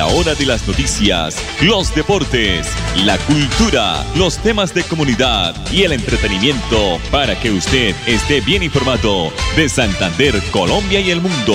[0.00, 2.66] la hora de las noticias, los deportes,
[3.04, 9.30] la cultura, los temas de comunidad y el entretenimiento para que usted esté bien informado
[9.56, 11.54] de Santander, Colombia y el mundo.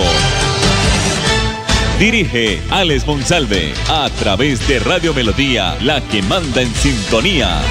[1.98, 7.64] Dirige Alex Monsalve a través de Radio Melodía, la que manda en sintonía.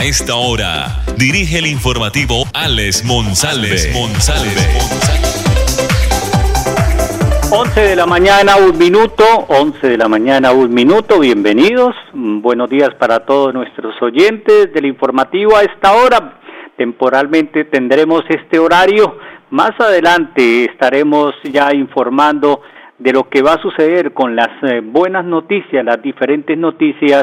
[0.00, 3.92] A esta hora, dirige el informativo Alex Monsalve.
[7.52, 12.94] 11 de la mañana, un minuto, 11 de la mañana, un minuto, bienvenidos, buenos días
[12.94, 16.40] para todos nuestros oyentes del informativo a esta hora.
[16.78, 19.18] Temporalmente tendremos este horario,
[19.50, 22.62] más adelante estaremos ya informando
[22.98, 27.22] de lo que va a suceder con las eh, buenas noticias, las diferentes noticias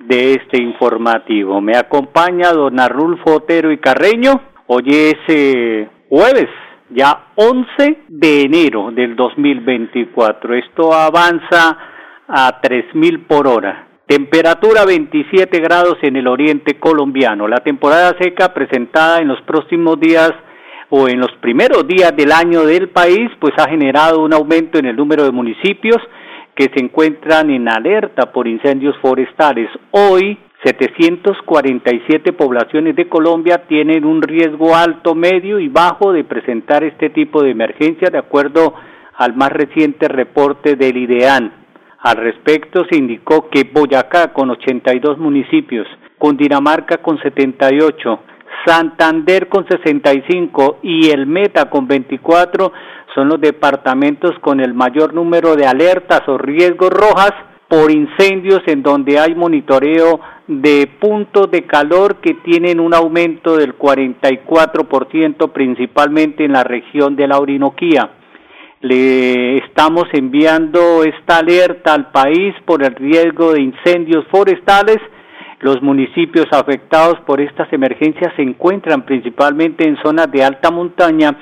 [0.00, 1.60] de este informativo.
[1.60, 6.48] Me acompaña don Arnulfo Otero y Carreño, hoy es eh, jueves
[6.90, 10.54] ya 11 de enero del 2024.
[10.54, 11.78] Esto avanza
[12.28, 13.88] a 3.000 por hora.
[14.06, 17.46] Temperatura 27 grados en el oriente colombiano.
[17.46, 20.32] La temporada seca presentada en los próximos días
[20.88, 24.86] o en los primeros días del año del país, pues ha generado un aumento en
[24.86, 25.98] el número de municipios
[26.54, 29.68] que se encuentran en alerta por incendios forestales.
[29.90, 37.10] Hoy 747 poblaciones de Colombia tienen un riesgo alto, medio y bajo de presentar este
[37.10, 38.74] tipo de emergencia de acuerdo
[39.14, 41.52] al más reciente reporte del IDEAN.
[42.00, 45.86] Al respecto se indicó que Boyacá con 82 municipios,
[46.18, 48.20] Cundinamarca con 78,
[48.66, 52.72] Santander con 65 y el Meta con 24
[53.14, 57.32] son los departamentos con el mayor número de alertas o riesgos rojas
[57.68, 63.78] por incendios en donde hay monitoreo de puntos de calor que tienen un aumento del
[63.78, 68.10] 44% principalmente en la región de la Orinoquía.
[68.80, 74.98] Le estamos enviando esta alerta al país por el riesgo de incendios forestales.
[75.60, 81.36] Los municipios afectados por estas emergencias se encuentran principalmente en zonas de alta montaña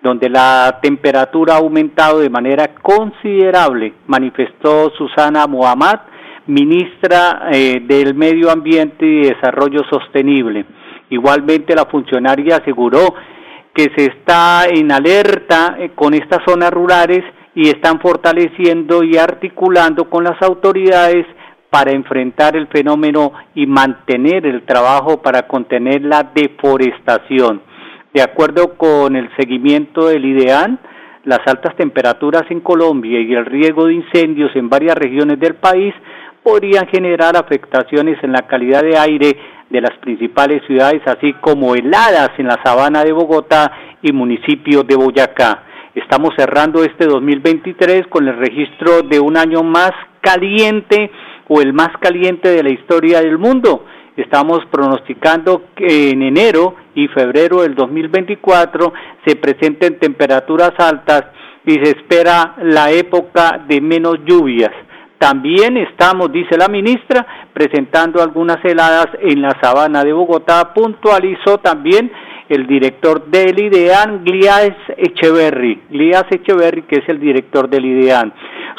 [0.00, 6.00] donde la temperatura ha aumentado de manera considerable, manifestó Susana Muhammad,
[6.46, 10.66] ministra eh, del Medio Ambiente y Desarrollo Sostenible.
[11.10, 13.14] Igualmente la funcionaria aseguró
[13.74, 17.24] que se está en alerta eh, con estas zonas rurales
[17.56, 21.26] y están fortaleciendo y articulando con las autoridades
[21.74, 27.62] para enfrentar el fenómeno y mantener el trabajo para contener la deforestación.
[28.12, 30.78] De acuerdo con el seguimiento del IDEAN,
[31.24, 35.92] las altas temperaturas en Colombia y el riesgo de incendios en varias regiones del país
[36.44, 39.36] podrían generar afectaciones en la calidad de aire
[39.68, 44.94] de las principales ciudades, así como heladas en la sabana de Bogotá y municipio de
[44.94, 45.64] Boyacá.
[45.96, 51.10] Estamos cerrando este 2023 con el registro de un año más caliente
[51.48, 53.84] o el más caliente de la historia del mundo
[54.16, 58.92] estamos pronosticando que en enero y febrero del 2024
[59.26, 61.24] se presenten temperaturas altas
[61.66, 64.70] y se espera la época de menos lluvias.
[65.18, 70.74] También estamos, dice la ministra, presentando algunas heladas en la sabana de Bogotá.
[70.74, 72.12] Puntualizó también
[72.48, 78.32] el director del IDEAN, Glías Echeverry, Glías Echeverry, que es el director del IDEAN.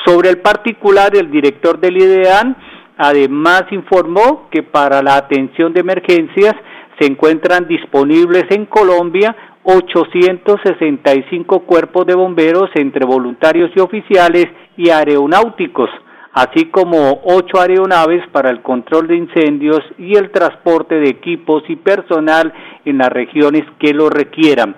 [0.06, 2.56] Sobre el particular, el director del IDEAN
[2.98, 6.54] Además, informó que para la atención de emergencias
[7.00, 14.46] se encuentran disponibles en Colombia 865 cuerpos de bomberos entre voluntarios y oficiales
[14.78, 15.90] y aeronáuticos,
[16.36, 21.78] así como ocho aeronaves para el control de incendios y el transporte de equipos y
[21.78, 22.54] personal
[22.84, 24.76] en las regiones que lo requieran.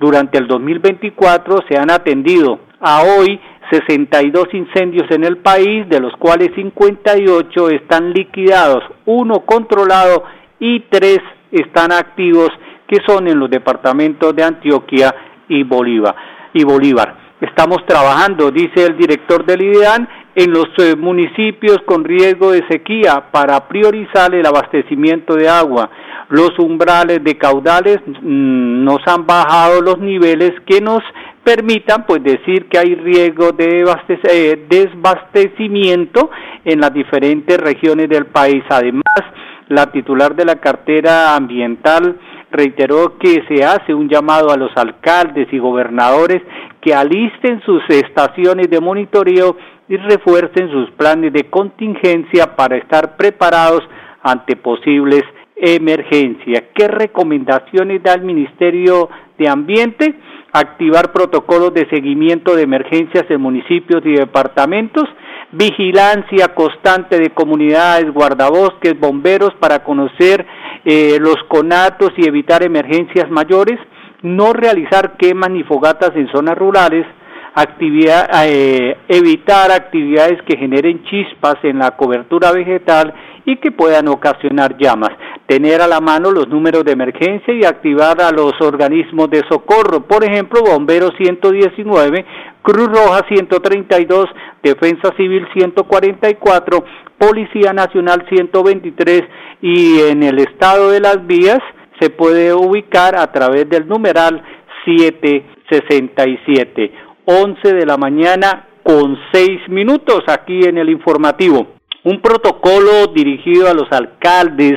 [0.00, 3.40] Durante el 2024 se han atendido a hoy
[3.72, 10.22] 62 incendios en el país, de los cuales 58 están liquidados, uno controlado
[10.60, 11.18] y tres
[11.50, 12.50] están activos,
[12.86, 15.12] que son en los departamentos de Antioquia
[15.48, 16.14] y Bolívar.
[16.54, 17.16] Y Bolívar.
[17.40, 20.08] Estamos trabajando, dice el director del IDEAN,
[20.42, 25.90] en los eh, municipios con riesgo de sequía para priorizar el abastecimiento de agua.
[26.30, 31.02] Los umbrales de caudales mm, nos han bajado los niveles que nos
[31.44, 33.84] permitan pues decir que hay riesgo de
[34.30, 36.30] eh, desbastecimiento
[36.64, 38.62] en las diferentes regiones del país.
[38.70, 39.20] Además,
[39.68, 42.16] la titular de la cartera ambiental
[42.50, 46.42] reiteró que se hace un llamado a los alcaldes y gobernadores
[46.80, 49.56] que alisten sus estaciones de monitoreo
[49.88, 53.82] y refuercen sus planes de contingencia para estar preparados
[54.22, 55.22] ante posibles
[55.56, 56.64] emergencias.
[56.74, 59.08] ¿Qué recomendaciones da el Ministerio
[59.38, 60.14] de Ambiente?
[60.52, 65.04] Activar protocolos de seguimiento de emergencias en municipios y departamentos,
[65.52, 70.46] vigilancia constante de comunidades, guardabosques, bomberos para conocer
[70.84, 73.78] eh, los conatos y evitar emergencias mayores,
[74.22, 77.06] no realizar quemas ni fogatas en zonas rurales,
[77.54, 83.12] actividad, eh, evitar actividades que generen chispas en la cobertura vegetal
[83.50, 85.10] y que puedan ocasionar llamas.
[85.46, 90.06] Tener a la mano los números de emergencia y activar a los organismos de socorro,
[90.06, 92.24] por ejemplo, Bomberos 119,
[92.62, 94.26] Cruz Roja 132,
[94.62, 96.84] Defensa Civil 144,
[97.18, 99.22] Policía Nacional 123
[99.62, 101.58] y en el estado de las vías
[101.98, 104.40] se puede ubicar a través del numeral
[104.84, 106.92] 767.
[107.24, 111.79] 11 de la mañana con 6 minutos aquí en el informativo.
[112.02, 114.72] Un protocolo dirigido a los alcaldes,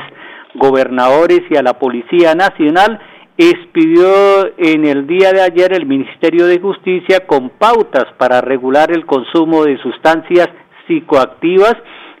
[0.54, 3.00] gobernadores y a la Policía Nacional
[3.38, 9.06] expidió en el día de ayer el Ministerio de Justicia con pautas para regular el
[9.06, 10.50] consumo de sustancias
[10.86, 11.74] psicoactivas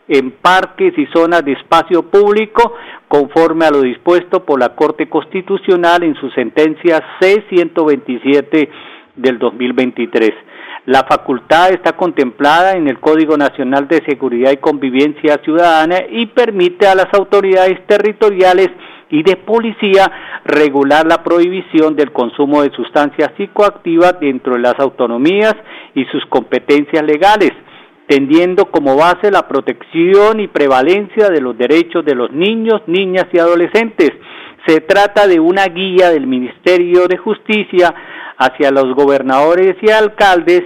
[0.08, 2.72] en parques y zonas de espacio público
[3.06, 8.68] conforme a lo dispuesto por la Corte Constitucional en su sentencia C-127
[9.16, 10.32] del 2023.
[10.86, 16.86] La facultad está contemplada en el Código Nacional de Seguridad y Convivencia Ciudadana y permite
[16.86, 18.68] a las autoridades territoriales
[19.08, 20.12] y de policía
[20.44, 25.54] regular la prohibición del consumo de sustancias psicoactivas dentro de las autonomías
[25.94, 27.52] y sus competencias legales,
[28.06, 33.38] tendiendo como base la protección y prevalencia de los derechos de los niños, niñas y
[33.38, 34.10] adolescentes.
[34.66, 37.94] Se trata de una guía del Ministerio de Justicia
[38.38, 40.62] hacia los gobernadores y alcaldes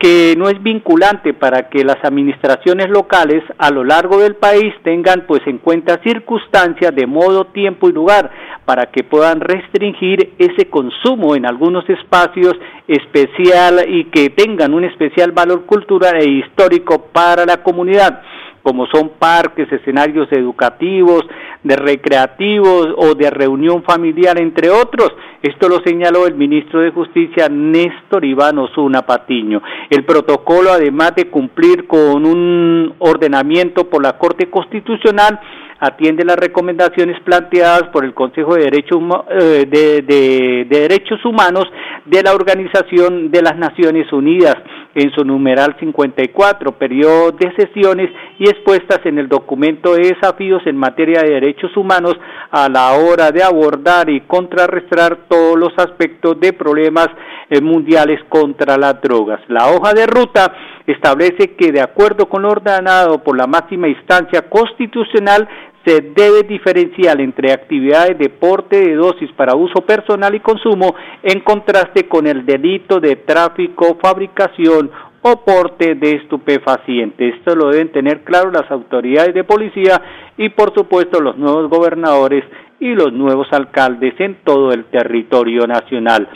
[0.00, 5.26] que no es vinculante para que las administraciones locales a lo largo del país tengan
[5.26, 8.30] pues en cuenta circunstancias de modo, tiempo y lugar
[8.64, 12.54] para que puedan restringir ese consumo en algunos espacios
[12.88, 18.22] especial y que tengan un especial valor cultural e histórico para la comunidad
[18.62, 21.24] como son parques, escenarios educativos,
[21.62, 25.12] de recreativos o de reunión familiar, entre otros.
[25.42, 29.62] Esto lo señaló el ministro de Justicia Néstor Iván Osuna Patiño.
[29.88, 35.40] El protocolo, además de cumplir con un ordenamiento por la Corte Constitucional,
[35.80, 39.00] atiende las recomendaciones planteadas por el Consejo de Derechos,
[39.30, 41.64] eh, de, Derechos Humanos
[42.04, 44.56] de la Organización de las Naciones Unidas
[44.94, 50.76] en su numeral 54, periodo de sesiones y expuestas en el documento de desafíos en
[50.76, 52.16] materia de derechos humanos
[52.50, 57.08] a la hora de abordar y contrarrestar todos los aspectos de problemas
[57.48, 59.40] eh, mundiales contra las drogas.
[59.48, 60.52] La hoja de ruta
[60.86, 65.48] establece que de acuerdo con lo ordenado por la máxima instancia constitucional
[65.90, 71.40] se debe diferenciar entre actividades de deporte de dosis para uso personal y consumo en
[71.40, 74.90] contraste con el delito de tráfico, fabricación
[75.22, 77.34] o porte de estupefacientes.
[77.34, 80.00] Esto lo deben tener claro las autoridades de policía
[80.36, 82.44] y por supuesto los nuevos gobernadores
[82.78, 86.28] y los nuevos alcaldes en todo el territorio nacional.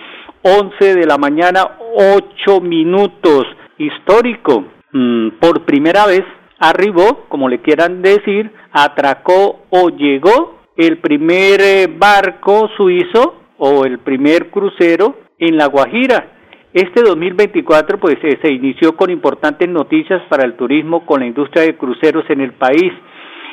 [0.43, 3.47] 11 de la mañana, 8 minutos.
[3.79, 4.65] Histórico.
[4.93, 6.23] Mm, por primera vez
[6.69, 13.99] arribó, como le quieran decir, atracó o llegó el primer eh, barco suizo o el
[13.99, 16.33] primer crucero en La Guajira.
[16.73, 21.65] Este 2024 pues eh, se inició con importantes noticias para el turismo con la industria
[21.65, 22.93] de cruceros en el país.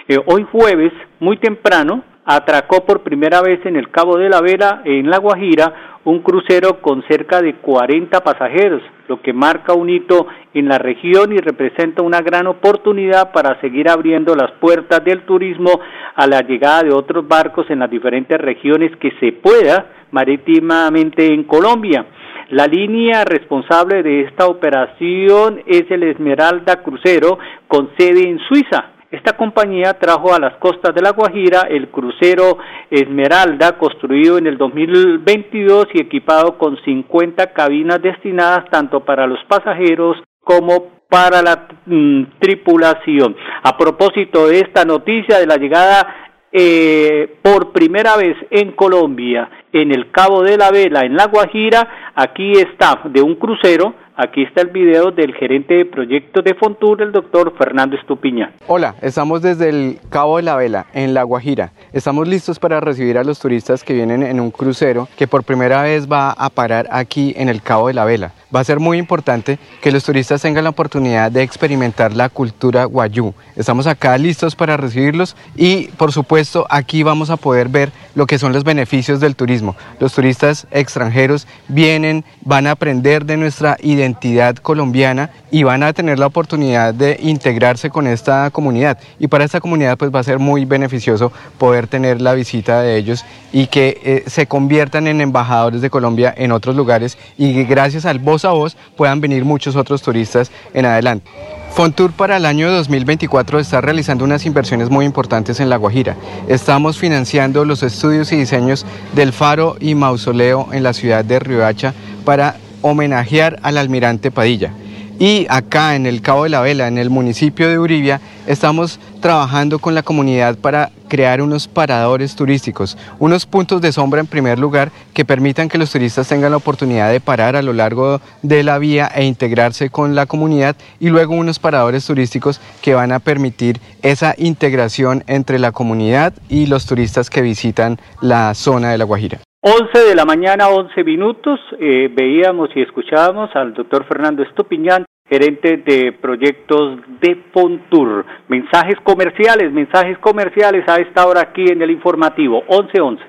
[0.08, 4.82] Eh, hoy jueves, muy temprano, atracó por primera vez en el Cabo de la Vela,
[4.86, 10.28] en La Guajira, un crucero con cerca de 40 pasajeros, lo que marca un hito
[10.54, 15.72] en la región y representa una gran oportunidad para seguir abriendo las puertas del turismo
[16.16, 21.44] a la llegada de otros barcos en las diferentes regiones que se pueda marítimamente en
[21.44, 22.06] Colombia.
[22.50, 28.91] La línea responsable de esta operación es el Esmeralda Crucero con sede en Suiza.
[29.12, 32.58] Esta compañía trajo a las costas de La Guajira el crucero
[32.90, 40.16] Esmeralda, construido en el 2022 y equipado con 50 cabinas destinadas tanto para los pasajeros
[40.42, 43.36] como para la mm, tripulación.
[43.64, 46.16] A propósito de esta noticia de la llegada
[46.54, 52.14] eh, por primera vez en Colombia, en el Cabo de la Vela, en La Guajira,
[52.16, 57.02] aquí está de un crucero Aquí está el video del gerente de proyectos de Fontur,
[57.02, 58.54] el doctor Fernando Estupiña.
[58.68, 61.72] Hola, estamos desde el Cabo de la Vela, en La Guajira.
[61.92, 65.82] Estamos listos para recibir a los turistas que vienen en un crucero que por primera
[65.82, 68.98] vez va a parar aquí en el Cabo de la Vela va a ser muy
[68.98, 73.34] importante que los turistas tengan la oportunidad de experimentar la cultura guayú.
[73.56, 78.40] Estamos acá listos para recibirlos y por supuesto aquí vamos a poder ver lo que
[78.40, 79.76] son los beneficios del turismo.
[80.00, 86.20] Los turistas extranjeros vienen, van a aprender de nuestra identidad colombiana y van a tener
[86.20, 88.98] la oportunidad de integrarse con esta comunidad.
[89.20, 92.98] Y para esta comunidad pues va a ser muy beneficioso poder tener la visita de
[92.98, 97.64] ellos y que eh, se conviertan en embajadores de Colombia en otros lugares y que
[97.66, 101.30] gracias al voz a voz puedan venir muchos otros turistas en adelante.
[101.74, 106.18] Fontour para el año 2024 está realizando unas inversiones muy importantes en La Guajira.
[106.50, 108.86] Estamos financiando los estudios y diseños
[109.16, 111.94] del faro y mausoleo en la ciudad de Riohacha
[112.26, 114.74] para homenajear al almirante Padilla.
[115.22, 119.78] Y acá en el Cabo de la Vela, en el municipio de Uribia, estamos trabajando
[119.78, 124.92] con la comunidad para crear unos paradores turísticos, unos puntos de sombra en primer lugar
[125.14, 128.80] que permitan que los turistas tengan la oportunidad de parar a lo largo de la
[128.80, 133.80] vía e integrarse con la comunidad y luego unos paradores turísticos que van a permitir
[134.02, 139.40] esa integración entre la comunidad y los turistas que visitan la zona de La Guajira.
[139.64, 145.78] 11 de la mañana, 11 minutos, eh, veíamos y escuchábamos al doctor Fernando Estupiñán, gerente
[145.78, 148.26] de proyectos de Fontur.
[148.48, 153.20] Mensajes comerciales, mensajes comerciales a esta hora aquí en el informativo, 11-11.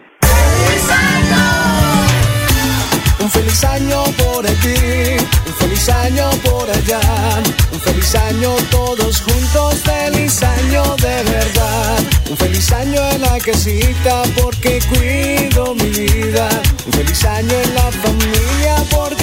[3.21, 5.42] Un feliz año por aquí,
[5.73, 7.01] feliz año por allá,
[7.73, 11.99] un feliz año todos juntos, feliz año de verdad.
[12.29, 16.49] Un feliz año en la casita porque cuido mi vida.
[16.87, 19.22] Un feliz año en la familia porque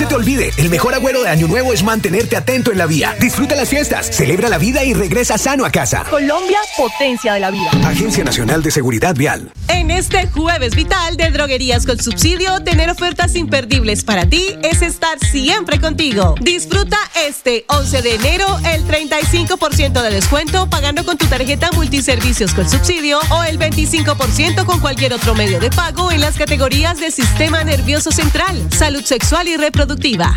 [0.00, 3.14] se te olvide, el mejor agüero de Año Nuevo es mantenerte atento en la vía.
[3.20, 6.04] Disfruta las fiestas, celebra la vida y regresa sano a casa.
[6.08, 7.70] Colombia, potencia de la vida.
[7.84, 9.52] Agencia Nacional de Seguridad Vial.
[9.68, 15.18] En este jueves vital de droguerías con subsidio, tener ofertas imperdibles para ti es estar
[15.18, 16.34] siempre contigo.
[16.40, 22.68] Disfruta este 11 de enero el 35% de descuento pagando con tu tarjeta multiservicios con
[22.68, 27.64] subsidio o el 25% con cualquier otro medio de pago en las categorías de sistema
[27.64, 29.58] nervioso central, salud sexual y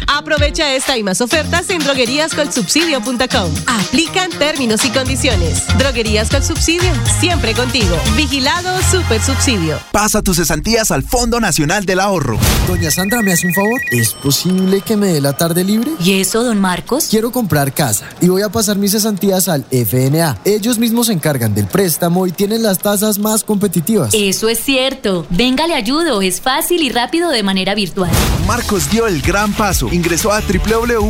[0.08, 3.52] Aprovecha esta y más ofertas en drogueríascolsubsidio.com.
[3.68, 5.64] Aplican términos y condiciones.
[5.78, 7.98] Droguerías con subsidio, siempre contigo.
[8.16, 9.80] Vigilado Super Subsidio.
[9.92, 12.38] Pasa tus cesantías al Fondo Nacional del Ahorro.
[12.68, 13.82] Doña Sandra, ¿me hace un favor?
[13.92, 15.92] ¿Es posible que me dé la tarde libre?
[16.00, 17.08] ¿Y eso, don Marcos?
[17.10, 21.56] Quiero comprar casa y voy a pasar mis cesantías al FNA ellos mismos se encargan
[21.56, 24.14] del préstamo y tienen las tasas más competitivas.
[24.14, 25.26] Eso es cierto.
[25.30, 26.22] Venga, le ayudo.
[26.22, 28.12] Es fácil y rápido de manera virtual.
[28.48, 29.90] Marcos dio el gran paso.
[29.92, 31.04] Ingresó a www.fna.gov.co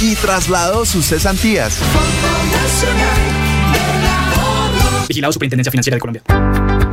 [0.00, 1.78] y trasladó sus cesantías.
[5.08, 6.22] Vigilado Superintendencia Financiera de Colombia.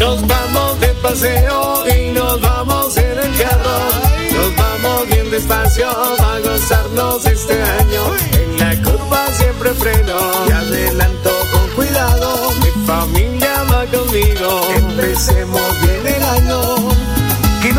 [0.00, 3.78] Nos vamos de paseo y nos vamos en el carro.
[4.32, 8.02] Nos vamos bien despacio a gozarnos este año.
[8.32, 12.50] En la curva siempre freno y adelanto con cuidado.
[12.62, 14.60] Mi familia va conmigo.
[14.74, 16.89] Empecemos bien el año.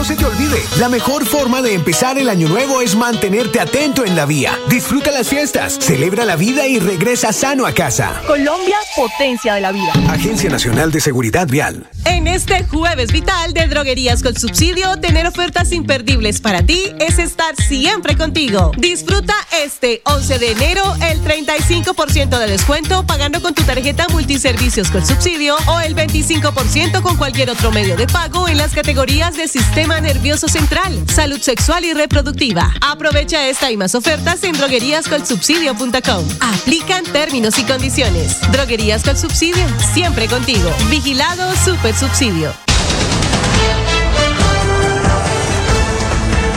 [0.02, 4.04] No se te olvide, la mejor forma de empezar el año nuevo es mantenerte atento
[4.04, 4.58] en la vía.
[4.68, 8.20] Disfruta las fiestas, celebra la vida y regresa sano a casa.
[8.26, 9.94] Colombia, potencia de la vida.
[10.10, 11.88] Agencia Nacional de Seguridad Vial.
[12.06, 17.56] En este jueves vital de droguerías con subsidio, tener ofertas imperdibles para ti es estar
[17.58, 18.72] siempre contigo.
[18.80, 25.06] Disfruta este 11 de enero el 35% de descuento pagando con tu tarjeta multiservicios con
[25.06, 29.91] subsidio o el 25% con cualquier otro medio de pago en las categorías de sistema
[30.00, 32.72] nervioso central, salud sexual y reproductiva.
[32.80, 36.26] Aprovecha esta y más ofertas en drogueríascolsubsidio.com.
[36.40, 38.40] Aplican términos y condiciones.
[38.52, 40.70] Droguerías con subsidio, siempre contigo.
[40.90, 42.52] Vigilado Super Subsidio.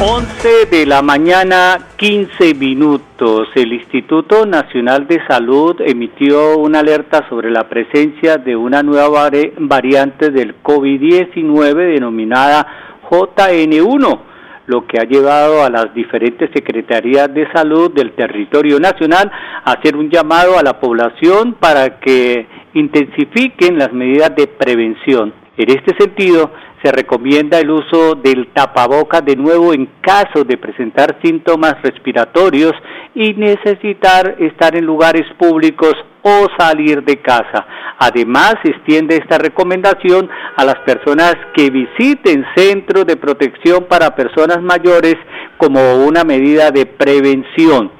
[0.01, 3.49] 11 de la mañana, 15 minutos.
[3.55, 10.31] El Instituto Nacional de Salud emitió una alerta sobre la presencia de una nueva variante
[10.31, 14.21] del COVID-19 denominada JN1.
[14.67, 19.31] lo que ha llevado a las diferentes secretarías de salud del territorio nacional
[19.63, 25.35] a hacer un llamado a la población para que intensifiquen las medidas de prevención.
[25.59, 26.51] En este sentido,
[26.83, 32.73] se recomienda el uso del tapabocas de nuevo en caso de presentar síntomas respiratorios
[33.15, 37.67] y necesitar estar en lugares públicos o salir de casa.
[37.99, 45.17] Además, extiende esta recomendación a las personas que visiten centros de protección para personas mayores
[45.59, 47.93] como una medida de prevención.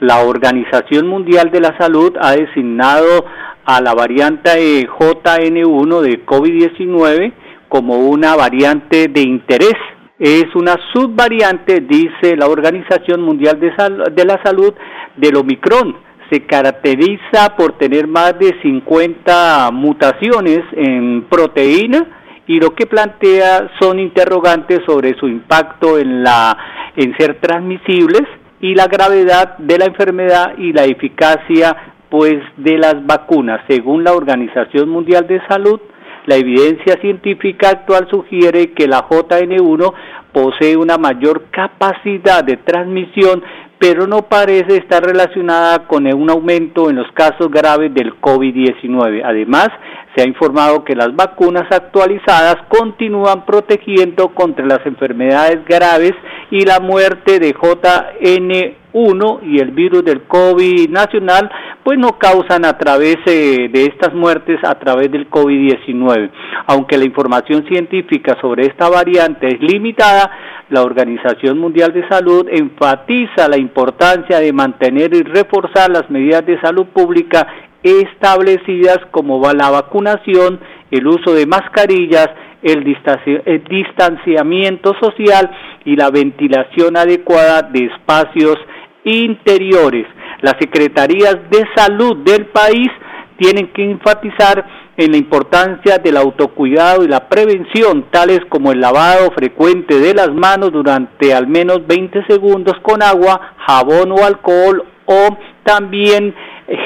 [0.00, 3.26] La Organización Mundial de la Salud ha designado
[3.64, 7.32] a la variante JN1 de COVID-19
[7.68, 9.74] como una variante de interés.
[10.20, 14.74] Es una subvariante, dice la Organización Mundial de, la Salud,
[15.16, 15.96] del Omicron.
[16.30, 23.98] Se caracteriza por tener más de 50 mutaciones en proteína y lo que plantea son
[23.98, 26.54] interrogantes sobre su impacto en la
[26.96, 28.24] en ser transmisibles
[28.60, 33.62] y la gravedad de la enfermedad y la eficacia pues de las vacunas.
[33.66, 35.80] Según la Organización Mundial de Salud,
[36.26, 39.92] la evidencia científica actual sugiere que la JN1
[40.32, 43.42] posee una mayor capacidad de transmisión,
[43.78, 49.22] pero no parece estar relacionada con un aumento en los casos graves del COVID-19.
[49.24, 49.68] Además,
[50.14, 56.12] se ha informado que las vacunas actualizadas continúan protegiendo contra las enfermedades graves
[56.50, 61.50] y la muerte de JN 1 y el virus del COVID nacional,
[61.84, 66.30] pues no causan a través eh, de estas muertes a través del COVID-19.
[66.66, 70.30] Aunque la información científica sobre esta variante es limitada,
[70.70, 76.60] la Organización Mundial de Salud enfatiza la importancia de mantener y reforzar las medidas de
[76.60, 77.46] salud pública
[77.82, 82.28] establecidas como la vacunación, el uso de mascarillas,
[82.62, 82.84] el
[83.68, 85.50] distanciamiento social
[85.84, 88.58] y la ventilación adecuada de espacios
[89.04, 90.06] interiores.
[90.42, 92.88] Las secretarías de salud del país
[93.38, 94.64] tienen que enfatizar
[94.96, 100.30] en la importancia del autocuidado y la prevención, tales como el lavado frecuente de las
[100.30, 106.34] manos durante al menos 20 segundos con agua, jabón o alcohol o también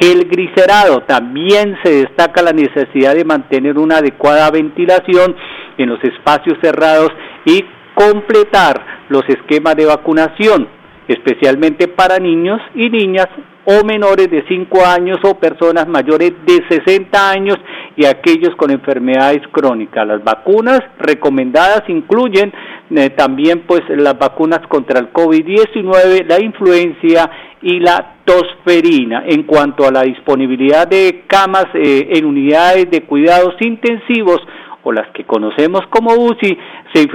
[0.00, 1.02] gel glicerado.
[1.02, 5.34] También se destaca la necesidad de mantener una adecuada ventilación
[5.76, 7.10] en los espacios cerrados
[7.44, 10.68] y completar los esquemas de vacunación
[11.08, 13.28] especialmente para niños y niñas
[13.66, 17.56] o menores de 5 años o personas mayores de 60 años
[17.96, 20.06] y aquellos con enfermedades crónicas.
[20.06, 22.52] Las vacunas recomendadas incluyen
[22.90, 27.30] eh, también pues las vacunas contra el COVID-19, la influencia
[27.62, 29.24] y la tosferina.
[29.26, 34.40] En cuanto a la disponibilidad de camas eh, en unidades de cuidados intensivos
[34.82, 36.58] o las que conocemos como UCI,
[36.92, 37.08] se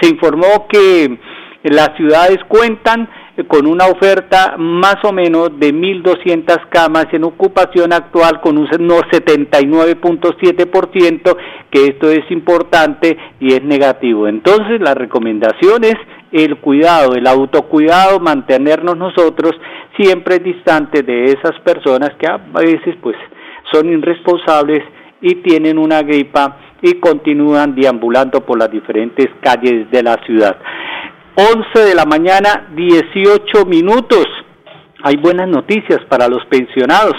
[0.00, 1.18] se informó que
[1.64, 3.08] las ciudades cuentan
[3.44, 11.36] con una oferta más o menos de 1.200 camas en ocupación actual con un 79.7%,
[11.70, 14.26] que esto es importante y es negativo.
[14.26, 15.96] Entonces, la recomendación es
[16.32, 19.52] el cuidado, el autocuidado, mantenernos nosotros
[19.98, 23.16] siempre distantes de esas personas que a veces pues
[23.72, 24.82] son irresponsables
[25.20, 30.58] y tienen una gripa y continúan deambulando por las diferentes calles de la ciudad.
[31.38, 34.24] 11 de la mañana, 18 minutos.
[35.02, 37.12] Hay buenas noticias para los pensionados.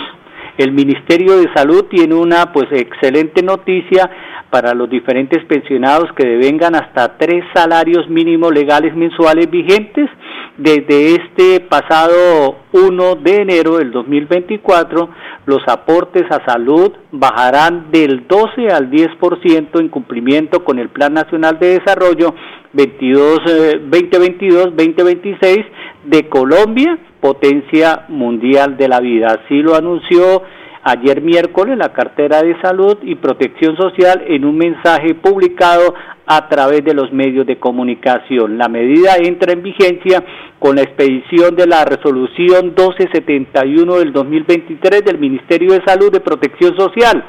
[0.57, 4.09] El Ministerio de Salud tiene una pues excelente noticia
[4.49, 10.09] para los diferentes pensionados que devengan hasta tres salarios mínimos legales mensuales vigentes
[10.57, 15.09] desde este pasado 1 de enero del 2024,
[15.45, 21.59] los aportes a salud bajarán del 12 al 10% en cumplimiento con el Plan Nacional
[21.59, 22.33] de Desarrollo
[22.73, 25.65] 2022-2026 eh,
[26.05, 29.41] de Colombia, potencia mundial de la vida.
[29.43, 30.41] Así lo anunció
[30.87, 35.93] ayer miércoles la cartera de salud y protección social en un mensaje publicado
[36.25, 38.57] a través de los medios de comunicación.
[38.57, 40.23] La medida entra en vigencia
[40.59, 46.75] con la expedición de la resolución 1271 del 2023 del Ministerio de Salud de Protección
[46.77, 47.23] Social.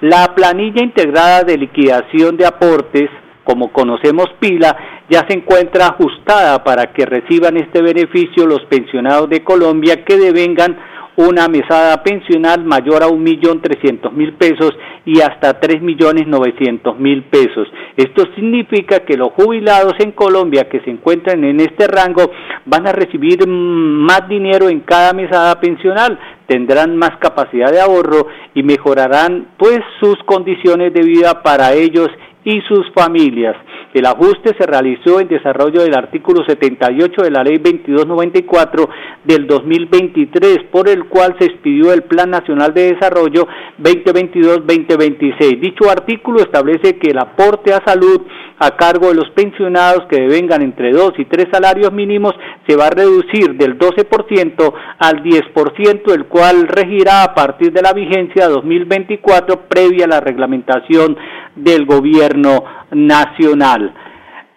[0.00, 3.10] La planilla integrada de liquidación de aportes
[3.44, 4.74] como conocemos pila,
[5.10, 10.78] ya se encuentra ajustada para que reciban este beneficio los pensionados de Colombia que devengan
[11.16, 14.72] una mesada pensional mayor a un millón trescientos mil pesos
[15.04, 17.68] y hasta tres millones novecientos mil pesos.
[17.96, 22.30] Esto significa que los jubilados en Colombia que se encuentran en este rango
[22.64, 28.62] van a recibir más dinero en cada mesada pensional, tendrán más capacidad de ahorro y
[28.62, 32.08] mejorarán pues sus condiciones de vida para ellos
[32.44, 33.56] y sus familias.
[33.94, 38.88] El ajuste se realizó en desarrollo del artículo 78 de la Ley 2294
[39.24, 43.46] del 2023, por el cual se expidió el Plan Nacional de Desarrollo
[43.80, 45.60] 2022-2026.
[45.60, 48.22] Dicho artículo establece que el aporte a salud
[48.58, 52.34] a cargo de los pensionados que devengan entre dos y tres salarios mínimos
[52.66, 57.92] se va a reducir del 12% al 10%, el cual regirá a partir de la
[57.92, 61.16] vigencia 2024 previa a la reglamentación
[61.56, 63.94] del gobierno nacional.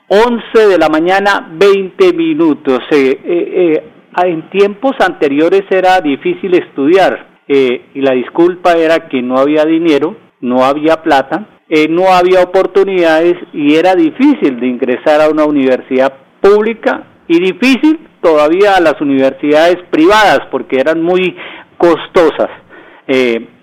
[0.10, 2.80] 11 de la mañana, 20 minutos.
[2.92, 3.84] Eh, eh, eh,
[4.24, 10.66] en tiempos anteriores era difícil estudiar y la disculpa era que no había dinero, no
[10.66, 11.48] había plata,
[11.90, 18.76] no había oportunidades y era difícil de ingresar a una universidad pública y difícil todavía
[18.76, 21.38] a las universidades privadas porque eran muy
[21.78, 22.50] costosas.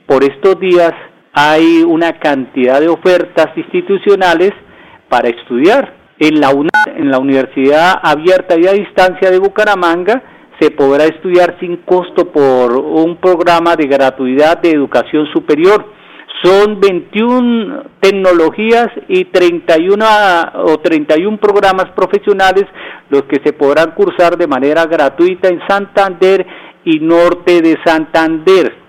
[0.06, 0.92] por estos días
[1.34, 4.52] hay una cantidad de ofertas institucionales
[5.08, 6.04] para estudiar.
[6.16, 6.52] En la
[6.94, 10.22] en la Universidad Abierta y a Distancia de Bucaramanga,
[10.60, 15.84] se podrá estudiar sin costo por un programa de gratuidad de educación superior.
[16.44, 20.04] Son 21 tecnologías y 31
[20.66, 22.64] o 31 programas profesionales
[23.10, 26.46] los que se podrán cursar de manera gratuita en Santander
[26.84, 28.83] y norte de Santander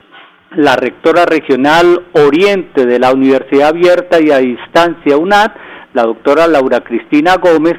[0.55, 5.51] la rectora regional Oriente de la Universidad Abierta y a Distancia UNAD,
[5.93, 7.75] la doctora Laura Cristina Gómez,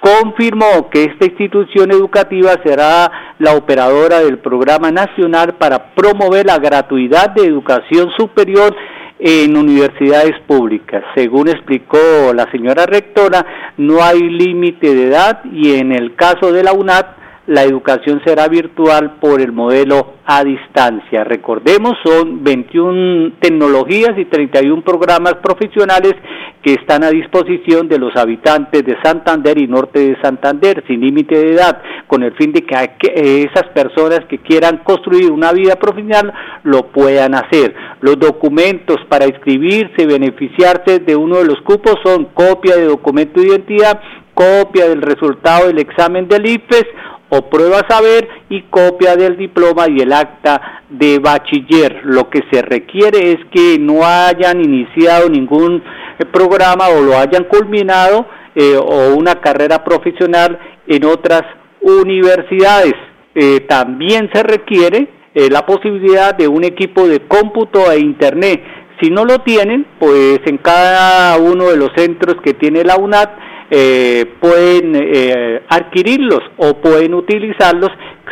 [0.00, 7.30] confirmó que esta institución educativa será la operadora del Programa Nacional para promover la gratuidad
[7.30, 8.74] de educación superior
[9.20, 11.04] en universidades públicas.
[11.14, 16.64] Según explicó la señora rectora, no hay límite de edad y en el caso de
[16.64, 17.06] la UNAD,
[17.46, 21.24] la educación será virtual por el modelo a distancia.
[21.24, 26.14] Recordemos, son 21 tecnologías y 31 programas profesionales
[26.62, 31.36] que están a disposición de los habitantes de Santander y norte de Santander, sin límite
[31.36, 36.32] de edad, con el fin de que esas personas que quieran construir una vida profesional
[36.62, 37.74] lo puedan hacer.
[38.00, 43.48] Los documentos para inscribirse, beneficiarse de uno de los cupos son copia de documento de
[43.48, 44.00] identidad,
[44.34, 46.86] copia del resultado del examen del IFES
[47.34, 52.02] o prueba saber y copia del diploma y el acta de bachiller.
[52.04, 55.82] Lo que se requiere es que no hayan iniciado ningún
[56.18, 61.42] eh, programa o lo hayan culminado eh, o una carrera profesional en otras
[61.80, 62.94] universidades.
[63.34, 68.62] Eh, también se requiere la posibilidad de un equipo de cómputo e internet.
[69.00, 73.30] Si no lo tienen, pues en cada uno de los centros que tiene la UNAD
[73.74, 77.88] eh, pueden eh, adquirirlos o pueden utilizarlos.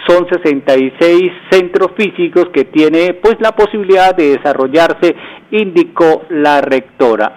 [0.06, 5.16] Son 66 centros físicos que tiene pues la posibilidad de desarrollarse,
[5.50, 7.34] indicó la rectora.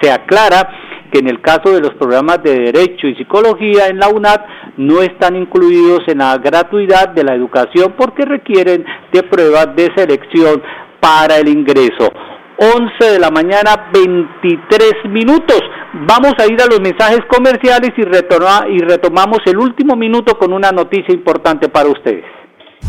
[0.00, 0.68] Se aclara
[1.12, 4.40] que en el caso de los programas de Derecho y Psicología en la UNAD
[4.78, 10.60] no están incluidos en la gratuidad de la educación porque requieren de pruebas de selección
[10.98, 12.12] para el ingreso.
[12.58, 15.60] 11 de la mañana, 23 minutos.
[15.92, 20.70] Vamos a ir a los mensajes comerciales y, y retomamos el último minuto con una
[20.70, 22.24] noticia importante para ustedes.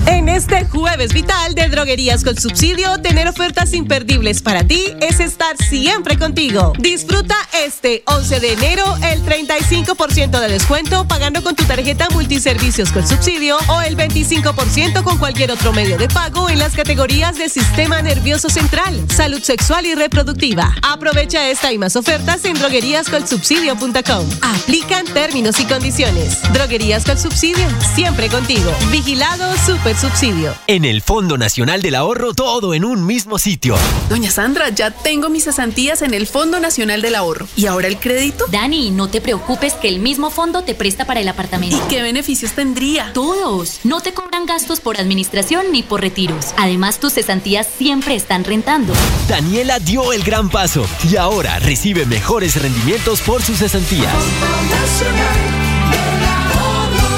[0.06, 5.58] En este jueves vital de Droguerías con Subsidio, tener ofertas imperdibles para ti es estar
[5.58, 6.74] siempre contigo.
[6.80, 13.08] Disfruta este 11 de enero el 35% de descuento pagando con tu tarjeta multiservicios con
[13.08, 18.02] subsidio o el 25% con cualquier otro medio de pago en las categorías de sistema
[18.02, 20.76] nervioso central, salud sexual y reproductiva.
[20.84, 24.30] Aprovecha esta y más ofertas en drogueríascolsubsidio.com.
[24.42, 26.42] Aplican términos y condiciones.
[26.54, 28.72] Droguerías con Subsidio, siempre contigo.
[28.92, 30.54] Vigilado Super subsidio.
[30.68, 33.76] En el Fondo Nacional del Ahorro, todo en un mismo sitio.
[34.10, 37.48] Doña Sandra, ya tengo mis cesantías en el Fondo Nacional del Ahorro.
[37.56, 38.46] ¿Y ahora el crédito?
[38.52, 41.78] Dani, no te preocupes que el mismo fondo te presta para el apartamento.
[41.78, 43.14] ¿Y qué beneficios tendría?
[43.14, 43.80] Todos.
[43.84, 46.48] No te cobran gastos por administración ni por retiros.
[46.58, 48.94] Además, tus cesantías siempre están rentando.
[49.28, 54.14] Daniela dio el gran paso y ahora recibe mejores rendimientos por sus cesantías.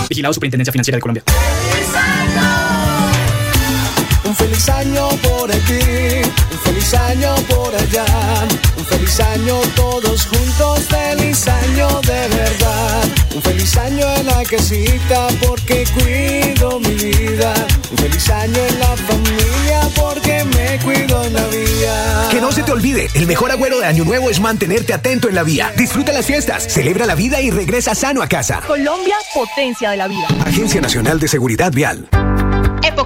[0.09, 1.23] Vigilado Superintendencia Financiera de Colombia.
[4.59, 8.05] Feliz año por aquí, un feliz año por allá,
[8.77, 13.03] un feliz año todos juntos, feliz año de verdad.
[13.35, 17.53] Un feliz año en la casita porque cuido mi vida.
[17.91, 22.27] Un feliz año en la familia porque me cuido en la vida.
[22.29, 25.35] Que no se te olvide, el mejor agüero de Año Nuevo es mantenerte atento en
[25.35, 25.71] la vía.
[25.77, 28.61] Disfruta las fiestas, celebra la vida y regresa sano a casa.
[28.67, 30.27] Colombia, potencia de la vida.
[30.45, 32.09] Agencia Nacional de Seguridad Vial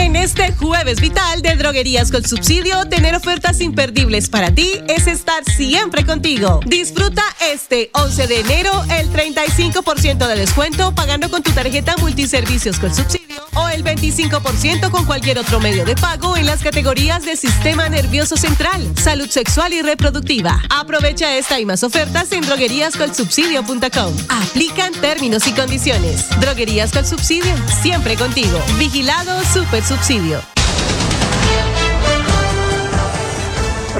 [0.00, 5.44] En este jueves vital de Droguerías con Subsidio, tener ofertas imperdibles para ti es estar
[5.44, 6.60] siempre contigo.
[6.64, 12.94] Disfruta este 11 de enero el 35% de descuento pagando con tu tarjeta multiservicios con
[12.94, 17.88] subsidio o el 25% con cualquier otro medio de pago en las categorías de sistema
[17.90, 20.62] nervioso central, salud sexual y reproductiva.
[20.70, 24.14] Aprovecha esta y más ofertas en drogueríascolsubsidio.com.
[24.30, 26.24] Aplican términos y condiciones.
[26.40, 28.58] Droguerías con Subsidio, siempre contigo.
[28.78, 30.59] Vigilado Super Subsidio.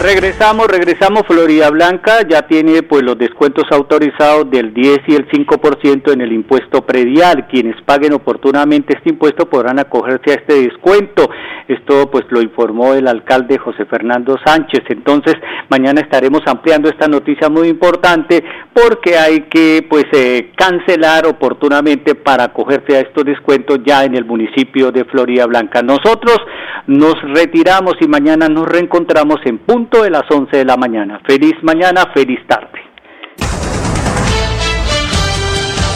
[0.03, 1.25] Regresamos, regresamos.
[1.27, 6.33] Florida Blanca ya tiene pues los descuentos autorizados del 10 y el 5% en el
[6.33, 7.47] impuesto predial.
[7.49, 11.29] Quienes paguen oportunamente este impuesto podrán acogerse a este descuento.
[11.69, 14.85] Esto pues lo informó el alcalde José Fernando Sánchez.
[14.89, 15.35] Entonces,
[15.69, 22.45] mañana estaremos ampliando esta noticia muy importante porque hay que pues eh, cancelar oportunamente para
[22.45, 25.83] acogerse a estos descuentos ya en el municipio de Florida Blanca.
[25.83, 26.39] Nosotros
[26.87, 29.59] nos retiramos y mañana nos reencontramos en
[29.99, 31.21] de las 11 de la mañana.
[31.27, 32.81] Feliz mañana, feliz tarde.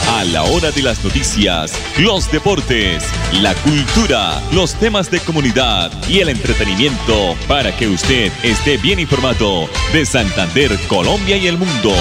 [0.09, 3.09] A la hora de las noticias, los deportes,
[3.41, 9.69] la cultura, los temas de comunidad y el entretenimiento para que usted esté bien informado
[9.93, 11.93] de Santander, Colombia y el mundo.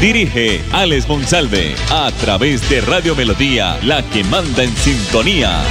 [0.00, 5.62] Dirige Alex Monsalve a través de Radio Melodía, la que manda en sintonía.